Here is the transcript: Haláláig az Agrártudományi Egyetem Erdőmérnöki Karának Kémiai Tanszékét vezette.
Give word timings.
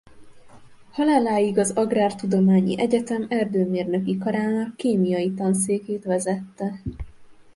Haláláig 0.91 1.57
az 1.57 1.71
Agrártudományi 1.71 2.79
Egyetem 2.79 3.25
Erdőmérnöki 3.29 4.17
Karának 4.17 4.75
Kémiai 4.75 5.33
Tanszékét 5.33 6.03
vezette. 6.03 6.81